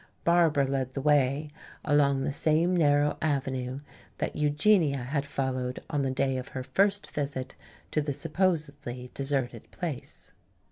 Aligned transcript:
Barbara 0.23 0.65
led 0.65 0.95
the 0.95 1.01
way 1.01 1.51
along 1.85 2.23
the 2.23 2.31
same 2.33 2.75
narrow 2.75 3.19
avenue 3.21 3.81
that 4.17 4.35
Eugenia 4.35 4.97
had 4.97 5.27
followed 5.27 5.79
on 5.91 6.01
the 6.01 6.09
day 6.09 6.37
of 6.37 6.47
her 6.47 6.63
first 6.63 7.11
visit 7.11 7.53
to 7.91 8.01
the 8.01 8.11
supposedly 8.11 9.11
deserted 9.13 9.69
place. 9.69 10.31